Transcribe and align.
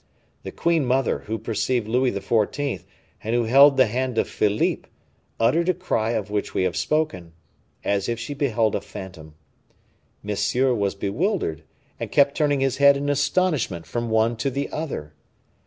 The 0.41 0.51
queen 0.51 0.83
mother, 0.83 1.19
who 1.27 1.37
perceived 1.37 1.87
Louis 1.87 2.11
XIV., 2.11 2.85
and 3.23 3.35
who 3.35 3.43
held 3.43 3.77
the 3.77 3.85
hand 3.85 4.17
of 4.17 4.27
Philippe, 4.27 4.89
uttered 5.39 5.69
a 5.69 5.75
cry 5.75 6.13
of 6.13 6.31
which 6.31 6.55
we 6.55 6.63
have 6.63 6.75
spoken, 6.75 7.33
as 7.83 8.09
if 8.09 8.19
she 8.19 8.33
beheld 8.33 8.73
a 8.73 8.81
phantom. 8.81 9.35
Monsieur 10.23 10.73
was 10.73 10.95
bewildered, 10.95 11.61
and 11.99 12.11
kept 12.11 12.33
turning 12.33 12.61
his 12.61 12.77
head 12.77 12.97
in 12.97 13.09
astonishment 13.09 13.85
from 13.85 14.09
one 14.09 14.35
to 14.37 14.49
the 14.49 14.71
other. 14.71 15.13